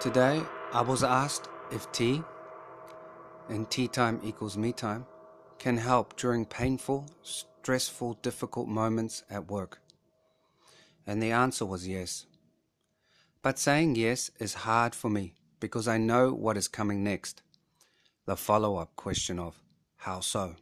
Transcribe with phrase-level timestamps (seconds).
[0.00, 2.22] Today, I was asked if tea,
[3.48, 5.06] and tea time equals me time,
[5.58, 9.80] can help during painful, stressful, difficult moments at work.
[11.06, 12.26] And the answer was yes.
[13.40, 17.40] But saying yes is hard for me because I know what is coming next.
[18.26, 19.62] The follow up question of,
[19.96, 20.56] how so?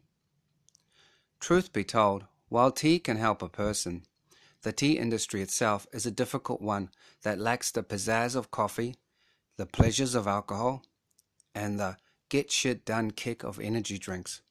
[1.41, 4.03] Truth be told, while tea can help a person,
[4.63, 6.91] the tea industry itself is a difficult one
[7.23, 8.95] that lacks the pizzazz of coffee,
[9.63, 10.83] the pleasures of alcohol,
[11.55, 11.97] and the
[12.29, 14.43] get shit done kick of energy drinks.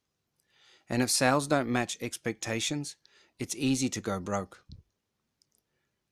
[0.87, 2.95] And if sales don't match expectations,
[3.37, 4.63] it's easy to go broke.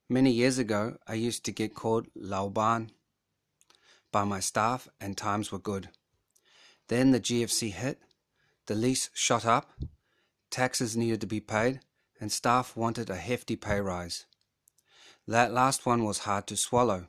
[0.10, 2.90] Many years ago, I used to get called Laoban
[4.12, 5.88] by my staff, and times were good.
[6.90, 8.02] Then the GFC hit,
[8.66, 9.72] the lease shot up,
[10.52, 11.80] taxes needed to be paid,
[12.20, 14.26] and staff wanted a hefty pay rise.
[15.26, 17.08] That last one was hard to swallow,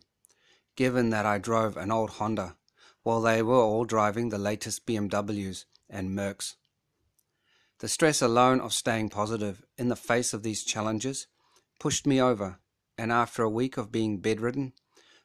[0.81, 2.57] given that I drove an old Honda,
[3.03, 6.55] while they were all driving the latest BMWs and Mercs.
[7.81, 11.27] The stress alone of staying positive in the face of these challenges
[11.79, 12.61] pushed me over,
[12.97, 14.73] and after a week of being bedridden,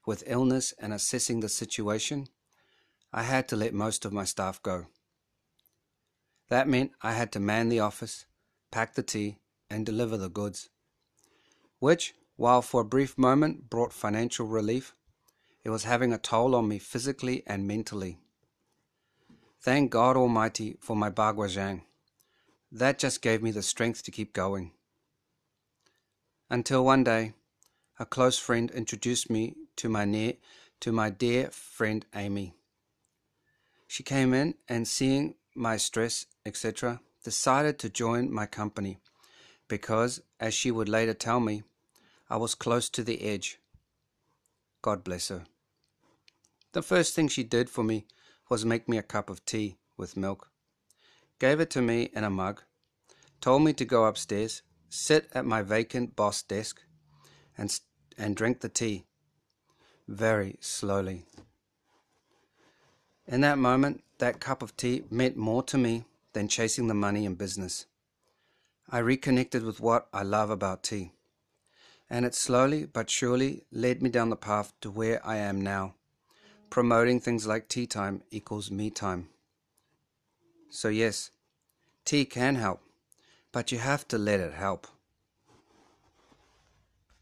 [0.06, 2.28] with illness and assessing the situation,
[3.14, 4.88] I had to let most of my staff go.
[6.50, 8.26] That meant I had to man the office,
[8.72, 9.38] pack the tea,
[9.70, 10.70] and deliver the goods,
[11.80, 14.94] which, while for a brief moment brought financial relief,
[15.66, 18.20] it was having a toll on me physically and mentally.
[19.60, 21.82] Thank God Almighty for my Bagua
[22.72, 24.74] That just gave me the strength to keep going.
[26.52, 27.34] Until one day,
[27.98, 30.34] a close friend introduced me to my near,
[30.82, 32.54] to my dear friend Amy.
[33.88, 39.00] She came in and seeing my stress, etc., decided to join my company
[39.68, 41.64] because, as she would later tell me,
[42.30, 43.58] I was close to the edge.
[44.84, 45.46] God bless her.
[46.76, 48.06] The first thing she did for me
[48.50, 50.50] was make me a cup of tea with milk,
[51.40, 52.64] gave it to me in a mug,
[53.40, 56.82] told me to go upstairs, sit at my vacant boss desk,
[57.58, 57.80] and,
[58.18, 59.06] and drink the tea
[60.10, 61.24] very slowly.
[63.26, 67.24] In that moment, that cup of tea meant more to me than chasing the money
[67.24, 67.86] in business.
[68.90, 71.14] I reconnected with what I love about tea,
[72.10, 75.96] and it slowly but surely led me down the path to where I am now,
[76.76, 79.30] promoting things like tea time equals me time.
[80.70, 81.32] So, yes,
[82.04, 82.82] tea can help,
[83.54, 84.86] but you have to let it help.